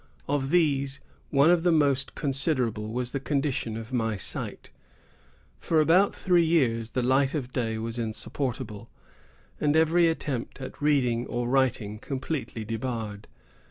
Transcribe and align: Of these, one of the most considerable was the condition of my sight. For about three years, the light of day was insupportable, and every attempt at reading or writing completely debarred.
Of 0.27 0.49
these, 0.49 0.99
one 1.29 1.51
of 1.51 1.61
the 1.61 1.71
most 1.71 2.15
considerable 2.15 2.91
was 2.91 3.11
the 3.11 3.19
condition 3.19 3.77
of 3.77 3.93
my 3.93 4.17
sight. 4.17 4.71
For 5.59 5.79
about 5.79 6.15
three 6.15 6.43
years, 6.43 6.89
the 6.97 7.03
light 7.03 7.35
of 7.35 7.53
day 7.53 7.77
was 7.77 7.99
insupportable, 7.99 8.89
and 9.59 9.75
every 9.75 10.07
attempt 10.09 10.59
at 10.59 10.81
reading 10.81 11.27
or 11.27 11.47
writing 11.47 11.99
completely 11.99 12.65
debarred. 12.65 13.27